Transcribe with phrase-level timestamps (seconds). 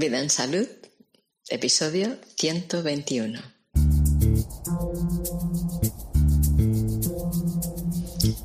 [0.00, 0.66] Vida en Salud,
[1.50, 3.38] episodio 121.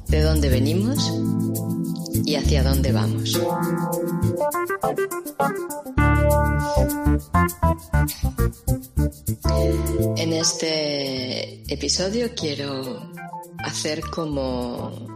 [0.09, 1.13] ¿De dónde venimos
[2.25, 3.39] y hacia dónde vamos?
[10.17, 13.13] En este episodio quiero
[13.59, 15.07] hacer como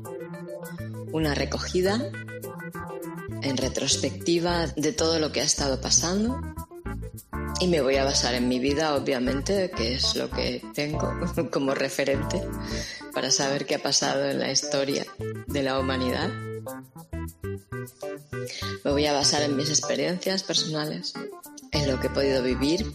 [1.12, 2.02] una recogida
[3.42, 6.40] en retrospectiva de todo lo que ha estado pasando
[7.60, 11.14] y me voy a basar en mi vida, obviamente, que es lo que tengo
[11.52, 12.42] como referente
[13.14, 15.06] para saber qué ha pasado en la historia
[15.48, 16.30] de la humanidad.
[18.84, 21.14] Me voy a basar en mis experiencias personales,
[21.72, 22.86] en lo que he podido vivir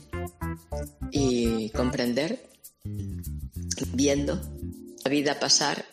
[1.11, 2.49] y comprender,
[3.93, 4.41] viendo
[5.05, 5.85] la vida pasar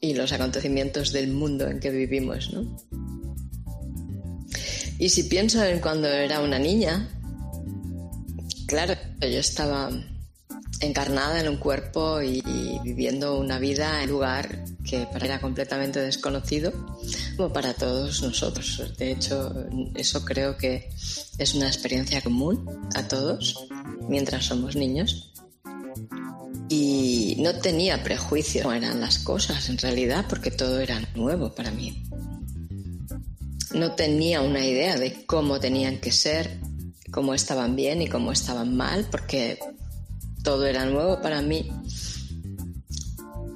[0.00, 2.76] y los acontecimientos del mundo en que vivimos, ¿no?
[4.98, 7.08] Y si pienso en cuando era una niña,
[8.66, 9.90] claro, yo estaba
[10.80, 12.42] encarnada en un cuerpo y,
[12.82, 16.72] viviendo una vida en un lugar que para era completamente desconocido,
[17.36, 18.92] como para todos nosotros.
[18.98, 19.52] De hecho,
[19.94, 20.90] eso creo que
[21.38, 23.66] es una experiencia común a todos
[24.08, 25.32] mientras somos niños.
[26.68, 32.04] Y no tenía prejuicio, eran las cosas en realidad, porque todo era nuevo para mí
[33.74, 36.58] no tenía una idea de cómo tenían que ser,
[37.10, 39.58] cómo estaban bien y cómo estaban mal, porque
[40.42, 41.70] todo era nuevo para mí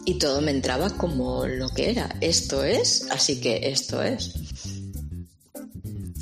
[0.05, 2.09] y todo me entraba como lo que era.
[2.21, 4.33] Esto es, así que esto es.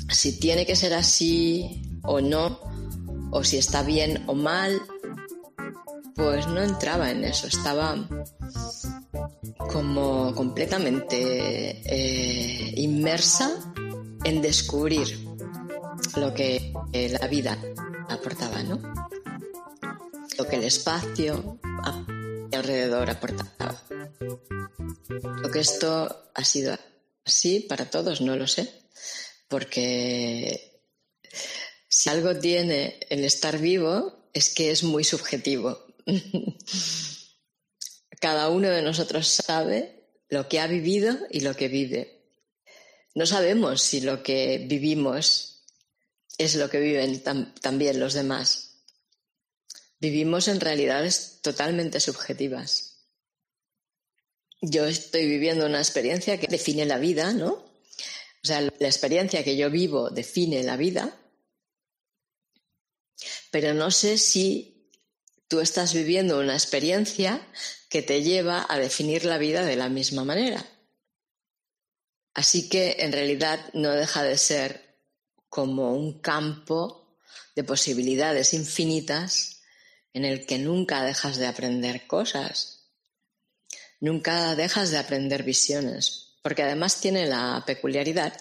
[0.09, 2.59] Si tiene que ser así o no,
[3.31, 4.81] o si está bien o mal,
[6.15, 8.07] pues no entraba en eso, estaba
[9.71, 13.73] como completamente eh, inmersa
[14.23, 15.27] en descubrir
[16.15, 17.57] lo que eh, la vida
[18.09, 18.81] aportaba, ¿no?
[20.37, 21.59] Lo que el espacio
[22.51, 23.83] alrededor aportaba.
[25.41, 26.77] Lo que esto ha sido
[27.25, 28.71] así para todos, no lo sé,
[29.47, 30.81] porque
[31.87, 35.85] si algo tiene el estar vivo es que es muy subjetivo.
[38.19, 42.16] Cada uno de nosotros sabe lo que ha vivido y lo que vive
[43.17, 45.63] no sabemos si lo que vivimos
[46.37, 47.23] es lo que viven
[47.61, 48.83] también los demás.
[49.99, 53.07] Vivimos en realidades totalmente subjetivas.
[54.61, 57.53] Yo estoy viviendo una experiencia que define la vida, ¿no?
[57.53, 61.19] O sea, la experiencia que yo vivo define la vida,
[63.49, 64.91] pero no sé si
[65.47, 67.41] tú estás viviendo una experiencia
[67.89, 70.63] que te lleva a definir la vida de la misma manera.
[72.37, 74.99] Así que en realidad no deja de ser
[75.49, 77.17] como un campo
[77.55, 79.63] de posibilidades infinitas
[80.13, 82.91] en el que nunca dejas de aprender cosas,
[83.99, 88.39] nunca dejas de aprender visiones, porque además tiene la peculiaridad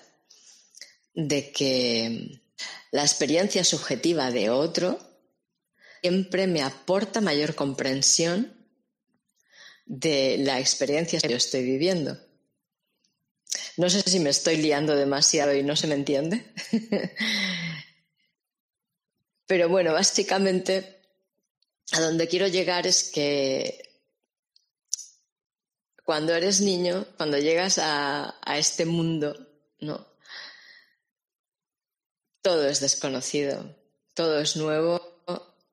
[1.15, 2.43] de que
[2.91, 5.01] la experiencia subjetiva de otro
[6.03, 8.69] siempre me aporta mayor comprensión
[9.87, 12.26] de la experiencia que yo estoy viviendo.
[13.77, 16.45] No sé si me estoy liando demasiado y no se me entiende.
[19.47, 20.97] Pero bueno, básicamente
[21.93, 23.87] a donde quiero llegar es que
[26.05, 29.49] cuando eres niño, cuando llegas a, este mundo,
[29.81, 30.07] no,
[32.43, 33.77] todo es desconocido,
[34.15, 35.01] todo es nuevo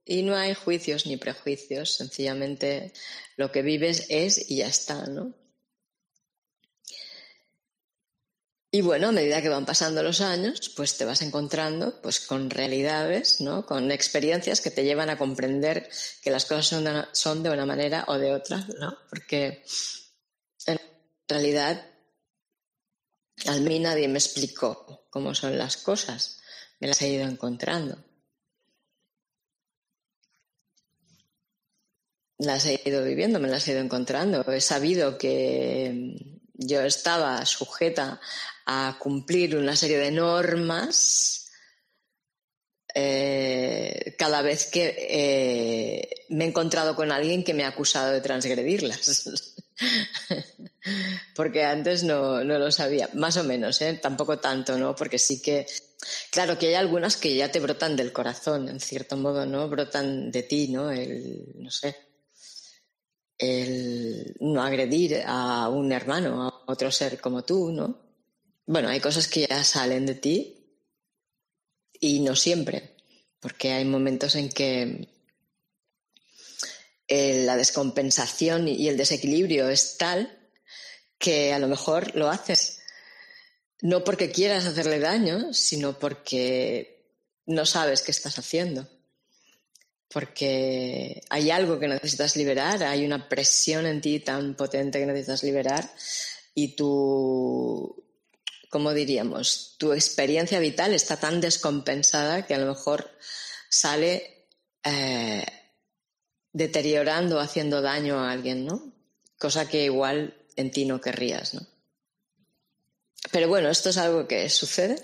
[0.05, 2.93] y no hay juicios ni prejuicios, sencillamente
[3.37, 5.33] lo que vives es y ya está, ¿no?
[8.75, 12.49] Y bueno, a medida que van pasando los años, pues te vas encontrando pues, con
[12.49, 13.67] realidades, ¿no?
[13.67, 15.87] con experiencias que te llevan a comprender
[16.23, 18.97] que las cosas son de, una, son de una manera o de otra, ¿no?
[19.11, 19.63] porque
[20.65, 20.79] en
[21.27, 21.85] realidad
[23.45, 26.41] a mí nadie me explicó cómo son las cosas,
[26.79, 28.03] me las he ido encontrando.
[32.39, 34.41] Las he ido viviendo, me las he ido encontrando.
[34.51, 38.19] He sabido que yo estaba sujeta
[38.65, 41.43] a cumplir una serie de normas
[42.95, 48.21] eh, cada vez que eh, me he encontrado con alguien que me ha acusado de
[48.21, 49.55] transgredirlas.
[51.35, 53.99] Porque antes no, no, lo sabía, más o menos, ¿eh?
[54.01, 54.95] tampoco tanto, ¿no?
[54.95, 55.65] Porque sí que,
[56.29, 59.67] claro que hay algunas que ya te brotan del corazón, en cierto modo, ¿no?
[59.69, 60.91] Brotan de ti, ¿no?
[60.91, 61.95] El, no sé,
[63.39, 68.02] el no agredir a un hermano, a otro ser como tú, ¿no?
[68.65, 70.79] Bueno, hay cosas que ya salen de ti
[71.99, 72.91] y no siempre.
[73.39, 75.09] porque hay momentos en que
[77.09, 80.49] eh, la descompensación y el desequilibrio es tal
[81.17, 82.79] que a lo mejor lo haces
[83.83, 87.05] no porque quieras hacerle daño, sino porque
[87.45, 88.87] no sabes qué estás haciendo.
[90.07, 95.43] Porque hay algo que necesitas liberar, hay una presión en ti tan potente que necesitas
[95.43, 95.91] liberar
[96.55, 98.02] y tu,
[98.73, 99.75] ¿cómo diríamos?
[99.77, 103.15] Tu experiencia vital está tan descompensada que a lo mejor
[103.69, 104.47] sale
[104.83, 105.45] eh,
[106.51, 108.91] deteriorando haciendo daño a alguien, ¿no?
[109.37, 111.61] Cosa que igual en ti no querrías, ¿no?
[113.31, 114.95] Pero bueno, esto es algo que sucede,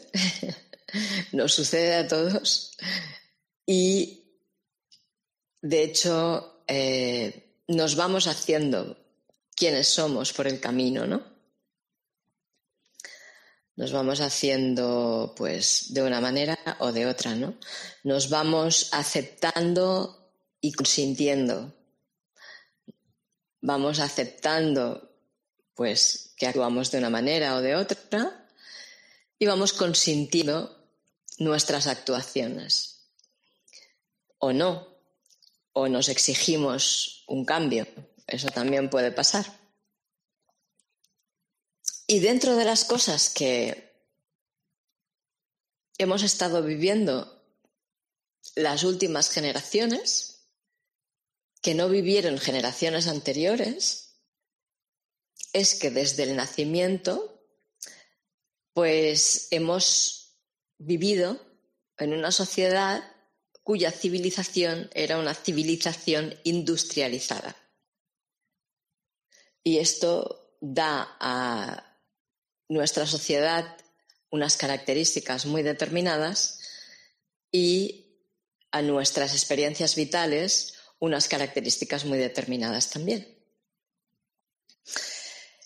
[1.31, 2.75] nos sucede a todos
[3.67, 4.33] y
[5.61, 8.97] de hecho eh, nos vamos haciendo
[9.55, 11.38] quienes somos por el camino, ¿no?
[13.79, 17.55] Nos vamos haciendo pues de una manera o de otra, ¿no?
[18.03, 21.73] Nos vamos aceptando y consintiendo.
[23.61, 25.15] Vamos aceptando
[25.75, 28.45] pues que actuamos de una manera o de otra
[29.39, 30.77] y vamos consintiendo
[31.37, 33.13] nuestras actuaciones.
[34.39, 34.89] O no,
[35.71, 37.87] o nos exigimos un cambio.
[38.27, 39.45] Eso también puede pasar.
[42.11, 43.93] Y dentro de las cosas que
[45.99, 47.45] hemos estado viviendo
[48.55, 50.49] las últimas generaciones,
[51.61, 54.23] que no vivieron generaciones anteriores,
[55.53, 57.45] es que desde el nacimiento,
[58.73, 60.39] pues hemos
[60.79, 61.39] vivido
[61.99, 63.03] en una sociedad
[63.61, 67.55] cuya civilización era una civilización industrializada.
[69.63, 71.85] Y esto da a
[72.69, 73.77] nuestra sociedad
[74.31, 76.59] unas características muy determinadas
[77.51, 78.05] y
[78.71, 83.37] a nuestras experiencias vitales unas características muy determinadas también.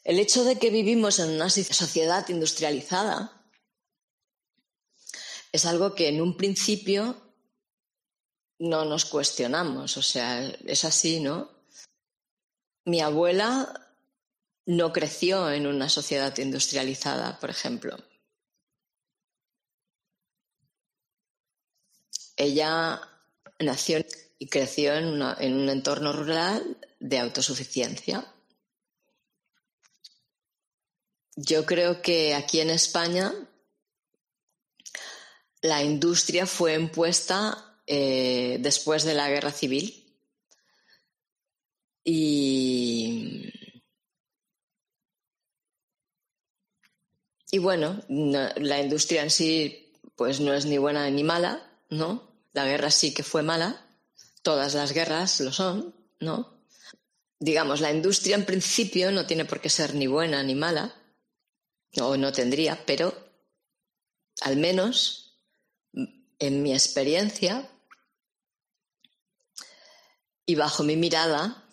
[0.03, 3.45] El hecho de que vivimos en una sociedad industrializada
[5.51, 7.35] es algo que en un principio
[8.59, 11.51] no nos cuestionamos, o sea, es así, ¿no?
[12.85, 13.82] Mi abuela
[14.65, 17.97] no creció en una sociedad industrializada, por ejemplo.
[22.35, 23.01] Ella
[23.59, 24.03] nació
[24.39, 28.25] y creció en, un entorno rural de autosuficiencia.
[31.35, 33.33] Yo creo que aquí en España
[35.61, 40.03] la industria fue impuesta eh, después de la guerra civil
[42.03, 43.52] y,
[47.53, 51.61] y bueno, la industria en sí pues no es ni buena ni mala,
[51.91, 52.35] ¿no?
[52.51, 53.87] La guerra sí que fue mala,
[54.41, 56.65] todas las guerras lo son, ¿no?
[57.37, 60.95] Digamos, la industria en principio no tiene por qué ser ni buena ni mala,
[62.01, 63.13] o no tendría, pero
[64.41, 65.39] al menos
[66.39, 67.69] en mi experiencia
[70.47, 71.69] y bajo mi mirada,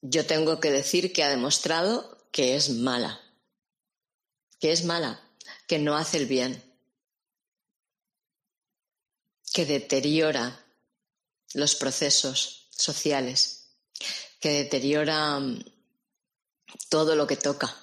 [0.00, 3.20] yo tengo que decir que ha demostrado que es mala,
[4.60, 5.20] que es mala,
[5.66, 6.62] que no hace el bien,
[9.52, 10.64] que deteriora
[11.54, 13.70] los procesos sociales,
[14.38, 15.64] que deteriora mm,
[16.88, 17.74] todo lo que toca.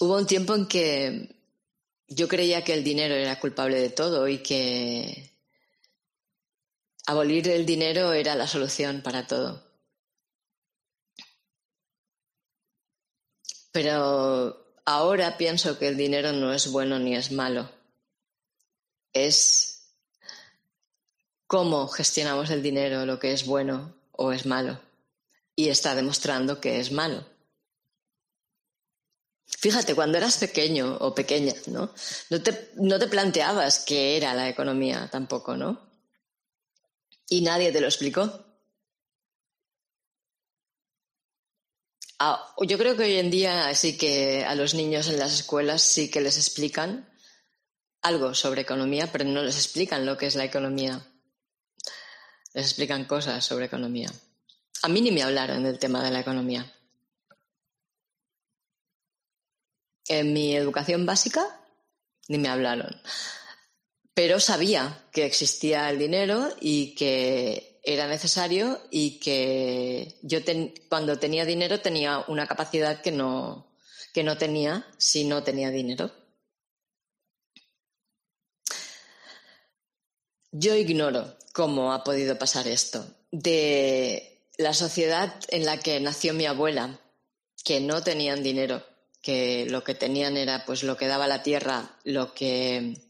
[0.00, 1.36] Hubo un tiempo en que
[2.08, 5.32] yo creía que el dinero era culpable de todo y que
[7.06, 9.65] abolir el dinero era la solución para todo.
[13.76, 17.70] Pero ahora pienso que el dinero no es bueno ni es malo.
[19.12, 19.90] Es
[21.46, 24.80] cómo gestionamos el dinero lo que es bueno o es malo.
[25.54, 27.26] Y está demostrando que es malo.
[29.44, 31.92] Fíjate, cuando eras pequeño o pequeña, ¿no?
[32.30, 35.86] No te, no te planteabas qué era la economía tampoco, ¿no?
[37.28, 38.45] Y nadie te lo explicó.
[42.18, 45.82] Ah, yo creo que hoy en día sí que a los niños en las escuelas
[45.82, 47.08] sí que les explican
[48.00, 51.06] algo sobre economía, pero no les explican lo que es la economía.
[52.54, 54.10] Les explican cosas sobre economía.
[54.82, 56.72] A mí ni me hablaron del tema de la economía.
[60.08, 61.60] En mi educación básica
[62.28, 63.00] ni me hablaron.
[64.14, 70.40] Pero sabía que existía el dinero y que era necesario y que yo
[70.88, 73.72] cuando tenía dinero tenía una capacidad que no,
[74.12, 76.10] que no tenía si no tenía dinero.
[80.50, 83.06] Yo ignoro cómo ha podido pasar esto.
[83.30, 86.98] De la sociedad en la que nació mi abuela,
[87.64, 88.84] que no tenían dinero,
[89.22, 93.00] que lo que tenían era pues lo que daba la tierra, lo que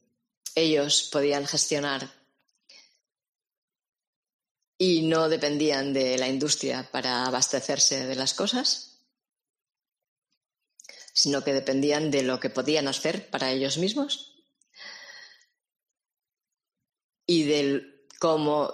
[0.54, 2.15] ellos podían gestionar
[4.78, 9.00] y no dependían de la industria para abastecerse de las cosas,
[11.14, 14.44] sino que dependían de lo que podían hacer para ellos mismos
[17.26, 18.72] y de cómo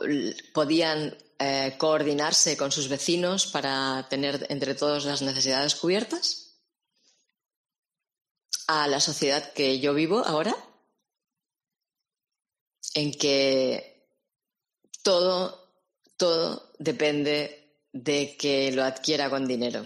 [0.53, 6.61] podían eh, coordinarse con sus vecinos para tener entre todos las necesidades cubiertas,
[8.67, 10.55] a la sociedad que yo vivo ahora,
[12.95, 14.09] en que
[15.03, 15.62] todo
[16.23, 17.35] todo depende
[17.93, 19.85] de que lo adquiera con dinero.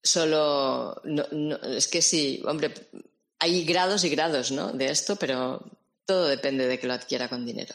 [0.00, 2.72] Solo, es que sí, hombre,
[3.40, 4.70] hay grados y grados ¿no?
[4.70, 5.68] de esto, pero
[6.04, 7.74] todo depende de que lo adquiera con dinero.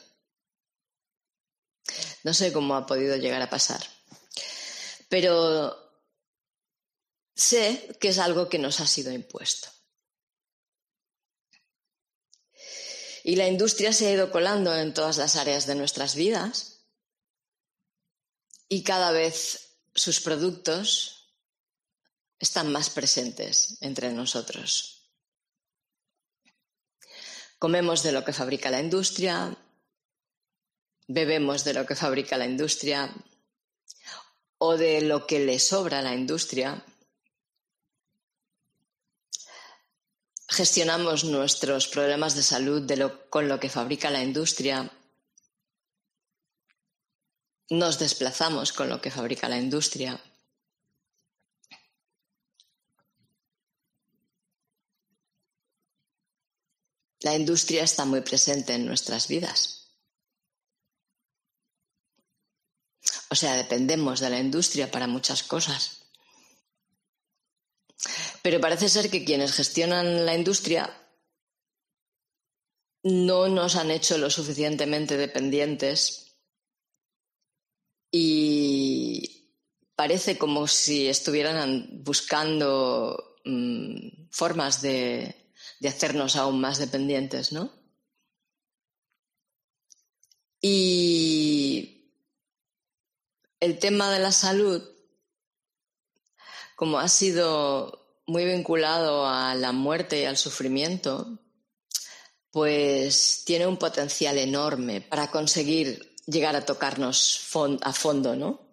[2.23, 3.83] No sé cómo ha podido llegar a pasar,
[5.09, 5.75] pero
[7.35, 9.67] sé que es algo que nos ha sido impuesto.
[13.29, 16.87] Y la industria se ha ido colando en todas las áreas de nuestras vidas
[18.67, 21.31] y cada vez sus productos
[22.39, 25.11] están más presentes entre nosotros.
[27.59, 29.55] Comemos de lo que fabrica la industria,
[31.07, 33.13] bebemos de lo que fabrica la industria
[34.57, 36.83] o de lo que le sobra a la industria
[40.49, 42.91] gestionamos nuestros problemas de salud
[43.29, 44.91] con lo que fabrica la industria,
[47.69, 50.19] nos desplazamos con lo que fabrica la industria.
[57.21, 59.79] La industria está muy presente en nuestras vidas.
[63.29, 65.98] O sea, dependemos de la industria para muchas cosas.
[68.41, 70.95] Pero parece ser que quienes gestionan la industria
[73.03, 76.37] no nos han hecho lo suficientemente dependientes
[78.11, 79.55] y
[79.95, 87.71] parece como si estuvieran buscando mm, formas de, de hacernos aún más dependientes, ¿no?
[90.61, 92.13] Y
[93.59, 94.83] el tema de la salud,
[96.75, 97.98] como ha sido
[98.29, 101.39] muy vinculado a la muerte y al sufrimiento,
[102.51, 107.41] pues tiene un potencial enorme para conseguir llegar a tocarnos
[107.81, 108.69] a fondo, ¿no?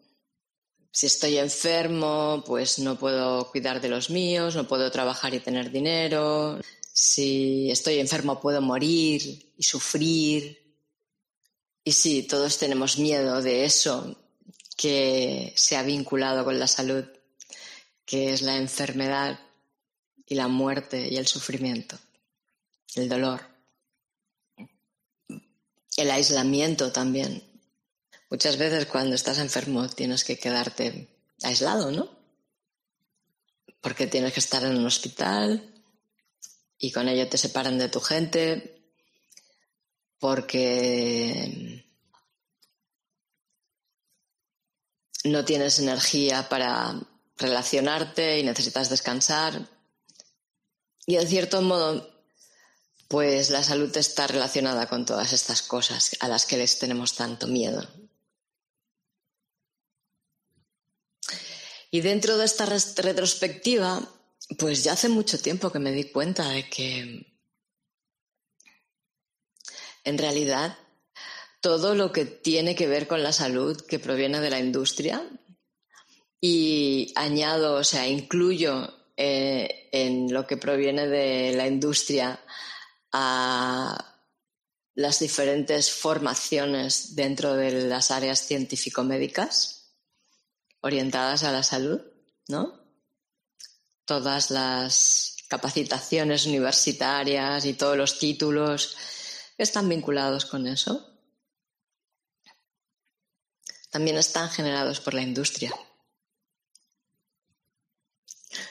[0.91, 5.71] Si estoy enfermo, pues no puedo cuidar de los míos, no puedo trabajar y tener
[5.71, 6.59] dinero.
[6.93, 10.75] Si estoy enfermo, puedo morir y sufrir.
[11.85, 14.17] Y sí, todos tenemos miedo de eso
[14.77, 17.05] que se ha vinculado con la salud,
[18.07, 19.39] que es la enfermedad
[20.27, 21.99] y la muerte y el sufrimiento,
[22.95, 23.43] el dolor,
[25.97, 27.43] el aislamiento también.
[28.29, 31.09] Muchas veces cuando estás enfermo tienes que quedarte
[31.43, 32.11] aislado, ¿no?
[33.81, 35.73] Porque tienes que estar en un hospital
[36.79, 38.83] y con ello te separan de tu gente,
[40.19, 41.85] porque
[45.25, 47.01] no tienes energía para
[47.37, 49.76] relacionarte y necesitas descansar.
[51.07, 52.13] Y en cierto modo,
[53.09, 57.47] pues la salud está relacionada con todas estas cosas a las que les tenemos tanto
[57.47, 57.87] miedo.
[61.93, 64.03] Y dentro de esta retrospectiva,
[64.59, 67.33] pues ya hace mucho tiempo que me di cuenta de que
[70.05, 70.77] en realidad
[71.61, 75.29] todo lo que tiene que ver con la salud que proviene de la industria
[76.41, 82.39] y añado, o sea, incluyo eh, en lo que proviene de la industria
[83.13, 84.17] a
[84.95, 89.95] las diferentes formaciones dentro de las áreas científico-médicas
[90.81, 92.01] orientadas a la salud,
[92.49, 92.81] ¿no?
[94.05, 98.97] Todas las capacitaciones universitarias y todos los títulos
[99.59, 101.13] están vinculados con eso.
[103.91, 105.73] También están generados por la industria.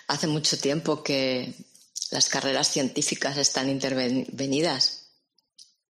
[0.07, 1.53] Hace mucho tiempo que
[2.11, 5.11] las carreras científicas están intervenidas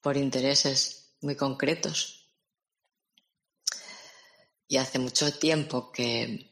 [0.01, 2.29] por intereses muy concretos.
[4.67, 6.51] Y hace mucho tiempo que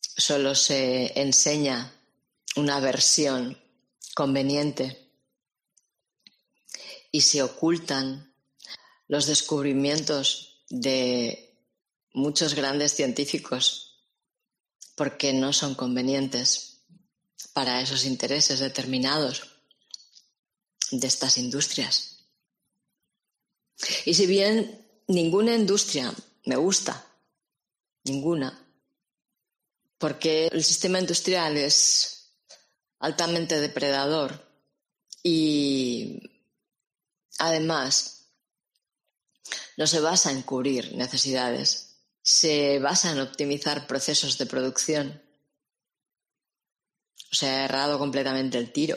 [0.00, 1.92] solo se enseña
[2.56, 3.60] una versión
[4.14, 5.10] conveniente
[7.12, 8.34] y se ocultan
[9.08, 11.58] los descubrimientos de
[12.12, 13.89] muchos grandes científicos
[15.00, 16.82] porque no son convenientes
[17.54, 19.48] para esos intereses determinados
[20.90, 22.26] de estas industrias.
[24.04, 26.12] Y si bien ninguna industria
[26.44, 27.02] me gusta,
[28.04, 28.62] ninguna,
[29.96, 32.34] porque el sistema industrial es
[32.98, 34.46] altamente depredador
[35.22, 36.20] y
[37.38, 38.26] además
[39.78, 41.89] no se basa en cubrir necesidades,
[42.30, 45.20] se basa en optimizar procesos de producción.
[47.32, 48.96] O sea, ha errado completamente el tiro.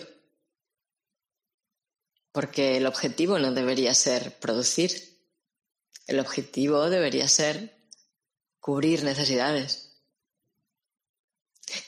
[2.32, 4.92] Porque el objetivo no debería ser producir.
[6.06, 7.76] El objetivo debería ser
[8.60, 9.94] cubrir necesidades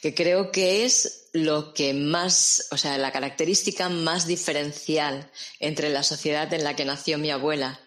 [0.01, 6.01] que creo que es lo que más, o sea, la característica más diferencial entre la
[6.01, 7.79] sociedad en la que nació mi abuela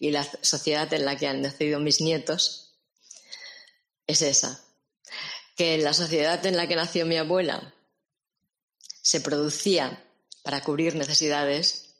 [0.00, 2.63] y la sociedad en la que han nacido mis nietos,
[4.06, 4.62] es esa.
[5.56, 7.74] Que en la sociedad en la que nació mi abuela
[9.02, 10.04] se producía
[10.42, 11.94] para cubrir necesidades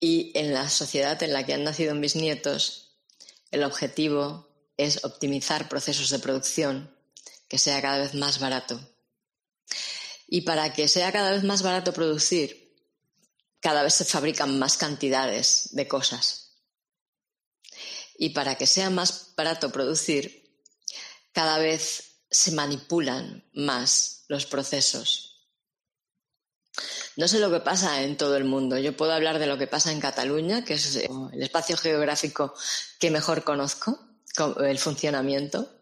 [0.00, 2.88] y en la sociedad en la que han nacido mis nietos
[3.50, 6.94] el objetivo es optimizar procesos de producción
[7.48, 8.78] que sea cada vez más barato.
[10.26, 12.76] Y para que sea cada vez más barato producir,
[13.60, 16.47] cada vez se fabrican más cantidades de cosas.
[18.18, 20.52] Y para que sea más barato producir,
[21.32, 25.28] cada vez se manipulan más los procesos.
[27.16, 28.78] No sé lo que pasa en todo el mundo.
[28.78, 32.54] Yo puedo hablar de lo que pasa en Cataluña, que es el espacio geográfico
[32.98, 33.98] que mejor conozco,
[34.60, 35.72] el funcionamiento.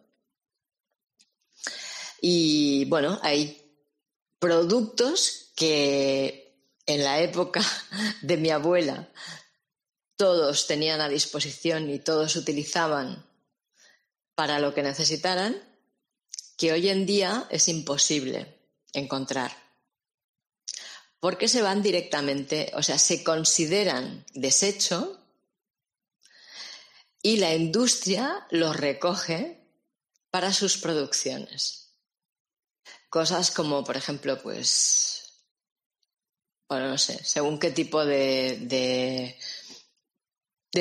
[2.21, 3.79] Y bueno, hay
[4.39, 7.61] productos que en la época
[8.23, 9.11] de mi abuela
[10.17, 13.25] todos tenían a disposición y todos utilizaban
[14.35, 15.57] para lo que necesitaran,
[16.57, 18.57] que hoy en día es imposible
[18.93, 19.53] encontrar.
[21.21, 25.19] Porque se van directamente, o sea, se consideran desecho
[27.23, 29.59] y la industria los recoge
[30.31, 31.95] para sus producciones.
[33.09, 35.33] Cosas como, por ejemplo, pues,
[36.69, 39.39] bueno, no sé, según qué tipo de, de,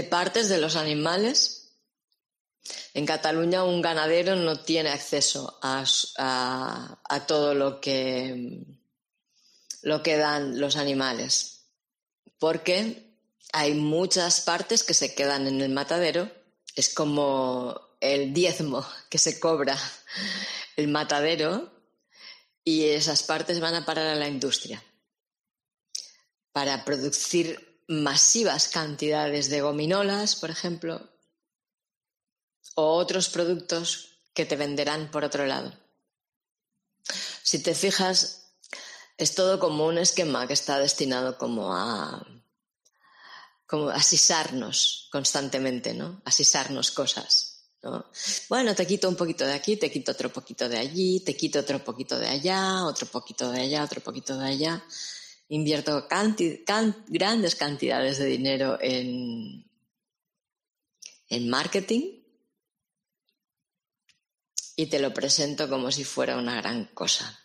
[0.03, 1.73] partes de los animales.
[2.93, 5.83] En Cataluña un ganadero no tiene acceso a,
[7.03, 8.65] a, todo lo que,
[9.81, 11.67] lo que dan los animales,
[12.39, 13.15] porque
[13.53, 16.31] hay muchas partes que se quedan en el matadero.
[16.75, 19.77] Es como el diezmo que se cobra
[20.75, 21.71] el matadero
[22.63, 24.83] y esas partes van a parar a la industria
[26.51, 31.09] para producir masivas cantidades de gominolas, por ejemplo,
[32.75, 35.73] o otros productos que te venderán por otro lado.
[37.43, 38.53] Si te fijas,
[39.17, 42.25] es todo como un esquema que está destinado como a
[43.67, 46.21] como a sisarnos constantemente, ¿no?
[46.25, 47.55] A sisarnos cosas.
[48.49, 51.59] Bueno, te quito un poquito de aquí, te quito otro poquito de allí, te quito
[51.59, 54.83] otro poquito de allá, otro poquito de allá, otro poquito de allá.
[55.47, 56.07] Invierto
[57.07, 59.69] grandes cantidades de dinero en,
[61.29, 62.23] en marketing
[64.75, 67.39] y te lo presento como si fuera una gran cosa.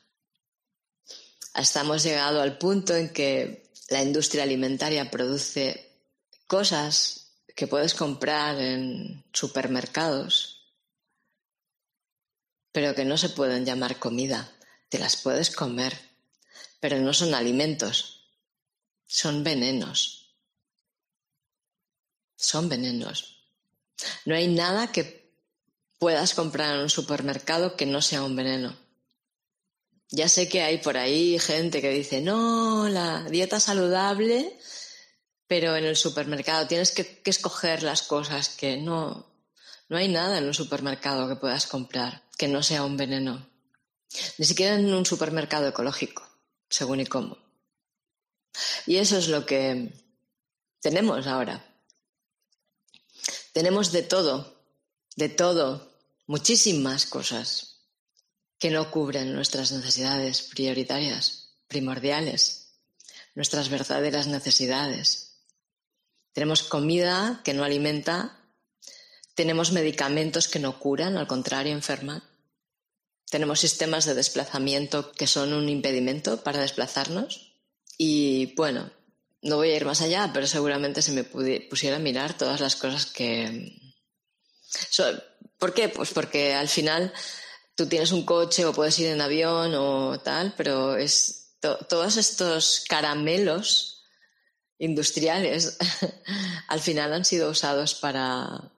[1.54, 5.90] Hasta hemos llegado al punto en que la industria alimentaria produce
[6.46, 7.20] cosas
[7.54, 10.74] que puedes comprar en supermercados,
[12.72, 14.50] pero que no se pueden llamar comida.
[14.88, 16.09] Te las puedes comer,
[16.80, 18.28] pero no son alimentos,
[19.06, 20.34] son venenos.
[22.36, 23.44] Son venenos.
[24.24, 25.30] No hay nada que
[25.98, 28.74] puedas comprar en un supermercado que no sea un veneno.
[30.08, 34.58] Ya sé que hay por ahí gente que dice, no, la dieta saludable
[35.50, 39.26] pero en el supermercado tienes que, escoger las cosas que no,
[39.88, 43.50] no hay nada en un supermercado que puedas comprar que no sea un veneno.
[44.38, 46.22] Ni siquiera en un supermercado ecológico,
[46.70, 47.36] según y cómo.
[48.86, 49.92] Y eso es lo que
[50.80, 51.64] tenemos ahora.
[53.52, 54.62] Tenemos de todo,
[55.16, 55.92] de todo,
[56.26, 57.80] muchísimas cosas
[58.58, 62.74] que no cubren nuestras necesidades prioritarias, primordiales,
[63.34, 65.42] nuestras verdaderas necesidades.
[66.32, 68.38] Tenemos comida que no alimenta,
[69.34, 72.22] tenemos medicamentos que no curan, al contrario, enferman.
[73.30, 77.54] Tenemos sistemas de desplazamiento que son un impedimento para desplazarnos.
[77.96, 78.90] Y bueno,
[79.42, 82.76] no voy a ir más allá, pero seguramente se me pusiera a mirar todas las
[82.76, 83.78] cosas que...
[85.58, 85.88] ¿Por qué?
[85.88, 87.12] Pues porque al final
[87.74, 92.84] tú tienes un coche o puedes ir en avión o tal, pero es todos estos
[92.88, 94.04] caramelos
[94.78, 95.76] industriales
[96.68, 98.72] al final han sido usados para,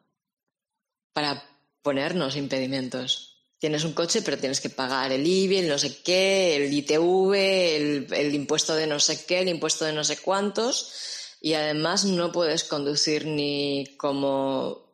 [1.13, 1.49] para
[1.83, 3.32] ponernos impedimentos.
[3.63, 7.33] Tienes un coche, pero tienes que pagar el IBI, el no sé qué, el ITV,
[7.33, 10.91] el, el impuesto de no sé qué, el impuesto de no sé cuántos,
[11.41, 14.91] y además no puedes conducir ni como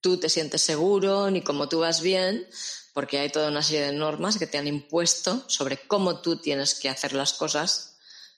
[0.00, 2.46] tú te sientes seguro, ni como tú vas bien,
[2.92, 6.76] porque hay toda una serie de normas que te han impuesto sobre cómo tú tienes
[6.76, 7.96] que hacer las cosas.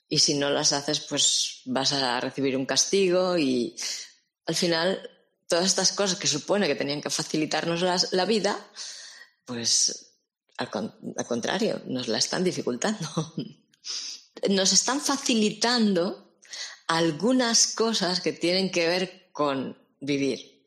[0.08, 3.36] Y si no las haces pues vas a recibir un castigo.
[3.36, 3.76] Y
[4.46, 5.10] al final
[5.46, 8.58] todas estas cosas que supone que tenían que facilitarnos la, vida,
[9.44, 10.12] pues
[10.56, 10.70] al,
[11.26, 13.08] contrario, nos la están dificultando.
[14.48, 16.38] Nos están facilitando
[16.88, 20.66] algunas cosas que tienen que ver con vivir,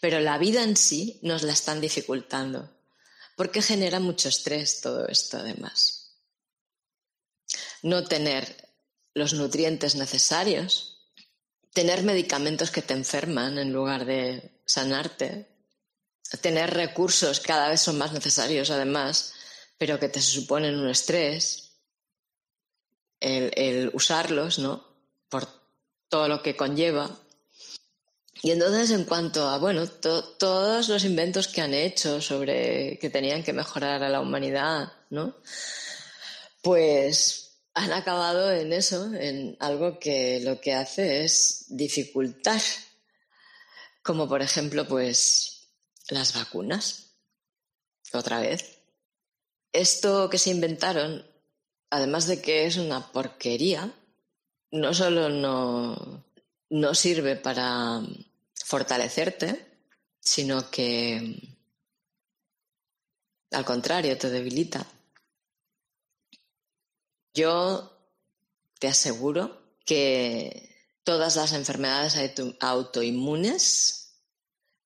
[0.00, 2.78] pero la vida en sí nos la están dificultando
[3.36, 6.16] porque genera mucho estrés todo esto además.
[7.82, 8.68] No tener
[9.14, 11.12] los nutrientes necesarios,
[11.72, 15.57] tener medicamentos que te enferman en lugar de sanarte,
[16.40, 19.32] tener recursos cada vez son más necesarios además,
[19.78, 21.70] pero que te suponen un estrés,
[23.20, 24.84] el, usarlos, ¿no?
[25.28, 25.48] Por
[26.08, 27.18] todo lo que conlleva.
[28.42, 33.42] Y entonces, en cuanto a, bueno, todos los inventos que han hecho sobre que tenían
[33.42, 35.36] que mejorar a la humanidad, ¿no?
[36.62, 42.60] Pues han acabado en eso, en algo que lo que hace es dificultar,
[44.02, 45.57] como por ejemplo, pues
[46.08, 47.16] las vacunas.
[48.12, 48.78] Otra vez.
[49.72, 51.26] Esto que se inventaron,
[51.90, 53.92] además de que es una porquería,
[54.70, 56.24] no solo no,
[56.70, 58.00] no sirve para
[58.64, 59.66] fortalecerte,
[60.20, 61.56] sino que
[63.50, 64.86] al contrario te debilita.
[67.34, 67.92] Yo
[68.78, 72.16] te aseguro que todas las enfermedades
[72.60, 74.07] autoinmunes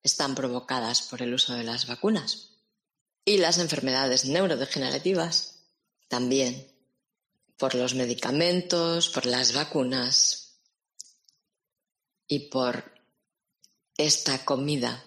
[0.02, 2.50] están provocadas por el uso de las vacunas
[3.24, 5.60] y las enfermedades neurodegenerativas
[6.08, 6.68] también
[7.56, 10.58] por los medicamentos, por las vacunas
[12.26, 13.00] y por
[13.96, 15.04] esta comida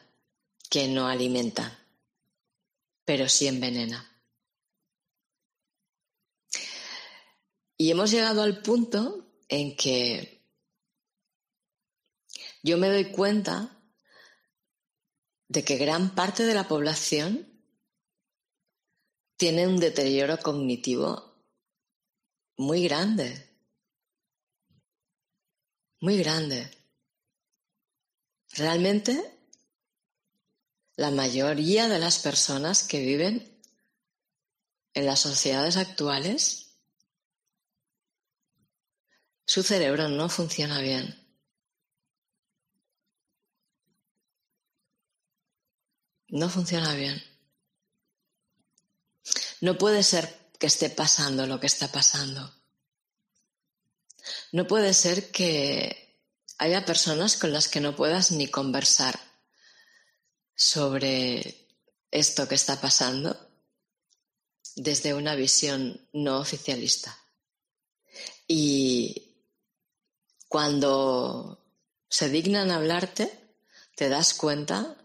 [0.69, 1.79] que no alimenta,
[3.03, 4.09] pero sí envenena.
[7.77, 10.41] Y hemos llegado al punto en que
[12.63, 13.74] yo me doy cuenta
[15.47, 17.47] de que gran parte de la población
[19.37, 21.35] tiene un deterioro cognitivo
[22.57, 23.49] muy grande,
[25.99, 26.71] muy grande.
[28.51, 29.37] Realmente,
[30.95, 33.59] la mayoría de las personas que viven
[34.93, 36.79] en las sociedades actuales,
[39.45, 41.24] su cerebro no funciona bien.
[46.27, 47.23] No funciona bien.
[49.61, 52.53] No puede ser que esté pasando lo que está pasando.
[54.51, 56.23] No puede ser que
[56.57, 59.19] haya personas con las que no puedas ni conversar
[60.55, 61.67] sobre
[62.11, 63.37] esto que está pasando
[64.75, 67.17] desde una visión no oficialista.
[68.47, 69.43] Y
[70.47, 71.65] cuando
[72.09, 73.57] se dignan hablarte,
[73.95, 74.95] te das cuenta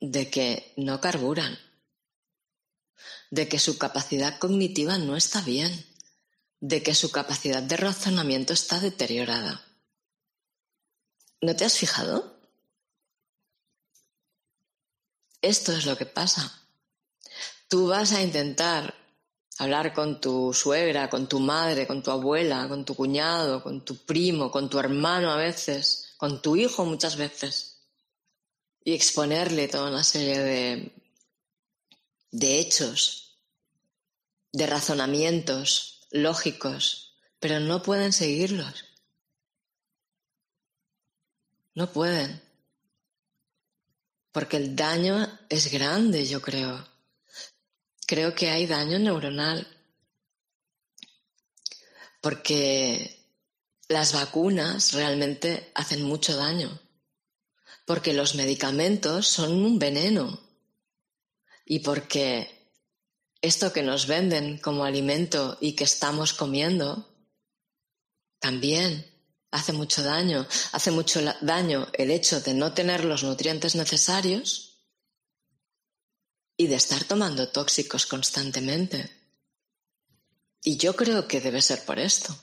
[0.00, 1.58] de que no carburan,
[3.30, 5.86] de que su capacidad cognitiva no está bien,
[6.60, 9.64] de que su capacidad de razonamiento está deteriorada.
[11.40, 12.38] ¿No te has fijado?
[15.40, 16.62] Esto es lo que pasa.
[17.68, 18.94] Tú vas a intentar
[19.58, 23.96] hablar con tu suegra, con tu madre, con tu abuela, con tu cuñado, con tu
[24.04, 27.67] primo, con tu hermano a veces, con tu hijo muchas veces,
[28.88, 30.92] y exponerle toda una serie de,
[32.30, 33.36] de hechos,
[34.50, 38.86] de razonamientos lógicos, pero no pueden seguirlos.
[41.74, 42.40] No pueden.
[44.32, 46.88] Porque el daño es grande, yo creo.
[48.06, 49.68] Creo que hay daño neuronal.
[52.22, 53.22] Porque
[53.86, 56.87] las vacunas realmente hacen mucho daño.
[57.88, 60.38] Porque los medicamentos son un veneno.
[61.64, 62.70] Y porque
[63.40, 67.08] esto que nos venden como alimento y que estamos comiendo,
[68.40, 69.06] también
[69.50, 70.46] hace mucho daño.
[70.72, 74.82] Hace mucho daño el hecho de no tener los nutrientes necesarios
[76.58, 79.10] y de estar tomando tóxicos constantemente.
[80.62, 82.36] Y yo creo que debe ser por esto.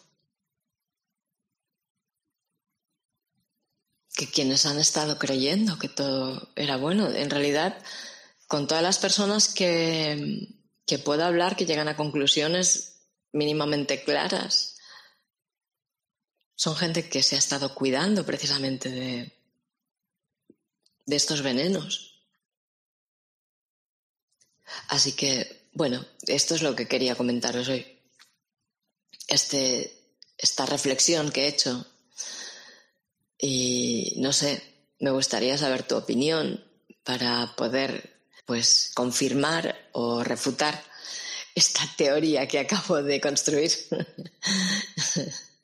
[4.16, 7.78] Que quienes han estado creyendo que todo era bueno, en realidad,
[8.48, 10.48] con todas las personas que,
[10.86, 12.96] que puedo hablar, que llegan a conclusiones
[13.34, 14.78] mínimamente claras,
[16.56, 19.36] son gente que se ha estado cuidando precisamente de,
[21.06, 22.24] de estos venenos.
[24.88, 28.00] Así que, bueno, esto es lo que quería comentaros hoy.
[29.28, 31.86] Este, esta reflexión que he hecho.
[33.38, 34.62] Y no sé,
[35.00, 36.64] me gustaría saber tu opinión
[37.04, 40.84] para poder pues confirmar o refutar
[41.56, 43.72] esta teoría que acabo de construir.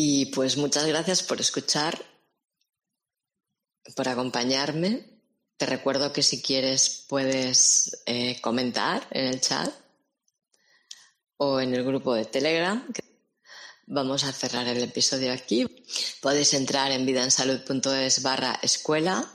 [0.00, 2.00] Y pues muchas gracias por escuchar,
[3.96, 5.20] por acompañarme.
[5.56, 9.74] Te recuerdo que si quieres puedes eh, comentar en el chat
[11.38, 12.86] o en el grupo de Telegram.
[13.86, 15.66] Vamos a cerrar el episodio aquí.
[16.20, 19.26] Podéis entrar en vidaensalud.es barra escuela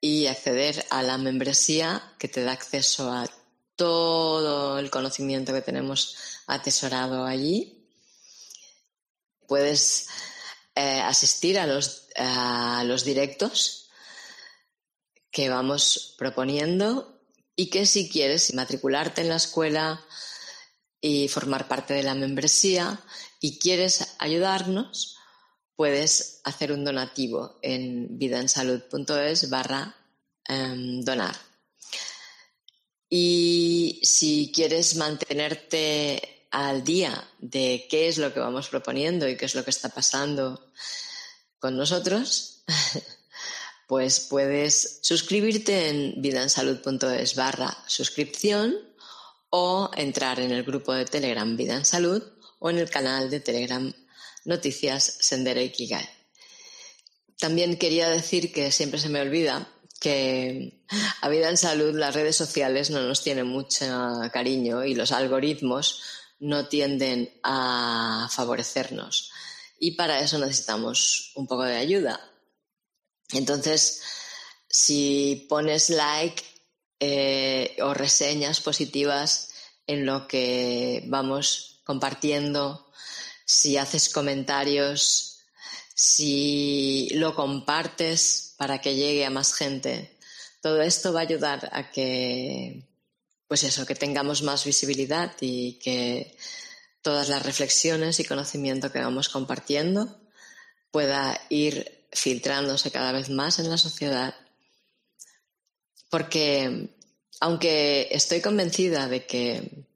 [0.00, 3.28] y acceder a la membresía que te da acceso a
[3.76, 6.16] todo el conocimiento que tenemos
[6.46, 7.82] atesorado allí
[9.52, 10.08] puedes
[10.74, 13.90] eh, asistir a los, a los directos
[15.30, 17.20] que vamos proponiendo
[17.54, 20.02] y que si quieres matricularte en la escuela
[21.04, 22.98] y formar parte de la membresía
[23.40, 25.16] y quieres ayudarnos,
[25.74, 29.96] puedes hacer un donativo en vidaensalud.es barra
[30.46, 31.36] em, donar.
[33.10, 39.46] Y si quieres mantenerte al día de qué es lo que vamos proponiendo y qué
[39.46, 40.70] es lo que está pasando
[41.58, 42.62] con nosotros,
[43.88, 48.91] pues puedes suscribirte en vidansalud.es barra suscripción
[49.54, 52.22] o entrar en el grupo de Telegram Vida en Salud
[52.58, 53.92] o en el canal de Telegram
[54.46, 56.08] Noticias Sendero Ikigai.
[57.38, 59.68] También quería decir que siempre se me olvida
[60.00, 60.82] que
[61.20, 63.84] a Vida en Salud las redes sociales no nos tienen mucho
[64.32, 66.02] cariño y los algoritmos
[66.40, 69.32] no tienden a favorecernos.
[69.78, 72.20] Y para eso necesitamos un poco de ayuda.
[73.32, 74.00] Entonces,
[74.66, 76.42] si pones like
[77.04, 79.48] eh, o reseñas positivas
[79.88, 82.92] en lo que vamos compartiendo,
[83.44, 85.40] si haces comentarios,
[85.96, 90.16] si lo compartes para que llegue a más gente,
[90.60, 92.86] todo esto va a ayudar a que
[93.48, 96.38] pues eso, que tengamos más visibilidad y que
[97.02, 100.20] todas las reflexiones y conocimiento que vamos compartiendo
[100.92, 104.36] pueda ir filtrándose cada vez más en la sociedad.
[106.12, 106.90] Porque
[107.40, 109.86] aunque estoy convencida de que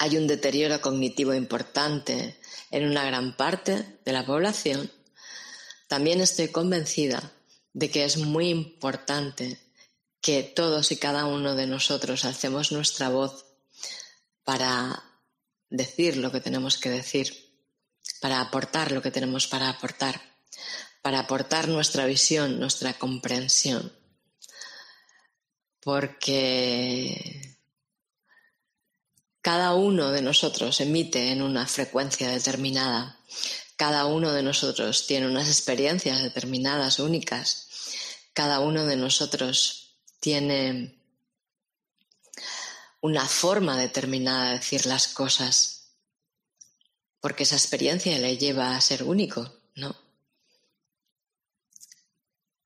[0.00, 2.36] hay un deterioro cognitivo importante
[2.72, 4.90] en una gran parte de la población,
[5.86, 7.32] también estoy convencida
[7.74, 9.60] de que es muy importante
[10.20, 13.46] que todos y cada uno de nosotros hacemos nuestra voz
[14.42, 15.04] para
[15.70, 17.54] decir lo que tenemos que decir,
[18.20, 20.20] para aportar lo que tenemos para aportar,
[21.02, 23.97] para aportar nuestra visión, nuestra comprensión.
[25.88, 27.56] Porque
[29.40, 33.18] cada uno de nosotros emite en una frecuencia determinada,
[33.76, 37.68] cada uno de nosotros tiene unas experiencias determinadas, únicas,
[38.34, 41.00] cada uno de nosotros tiene
[43.00, 45.94] una forma determinada de decir las cosas,
[47.18, 49.96] porque esa experiencia le lleva a ser único, ¿no?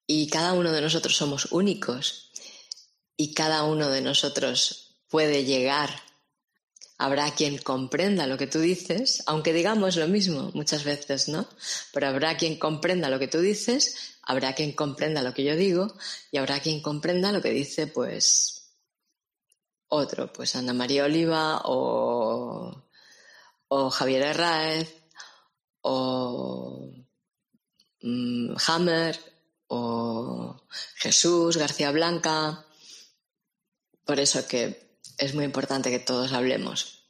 [0.09, 2.33] Y cada uno de nosotros somos únicos
[3.23, 5.91] y cada uno de nosotros puede llegar.
[6.99, 11.47] Habrá quien comprenda lo que tú dices, aunque digamos lo mismo muchas veces, ¿no?
[11.93, 15.95] Pero habrá quien comprenda lo que tú dices habrá quien comprenda lo que yo digo
[16.31, 18.77] y habrá quien comprenda lo que dice, pues,
[19.89, 22.83] otro, pues Ana María Oliva o,
[23.91, 24.95] Javier Herráez
[25.83, 26.93] o
[28.03, 29.19] mm, Hammer
[29.69, 30.63] o
[30.97, 32.67] Jesús García Blanca.
[34.05, 37.09] Por eso que es muy importante que todos hablemos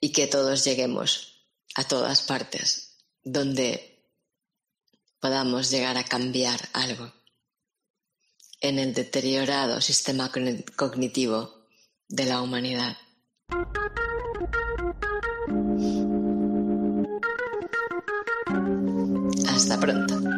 [0.00, 4.04] y que todos lleguemos a todas partes donde
[5.20, 7.12] podamos llegar a cambiar algo.
[8.62, 10.30] en el deteriorado sistema
[10.76, 11.66] cognitivo
[12.08, 12.96] de la humanidad.
[19.48, 20.31] Hasta pronto.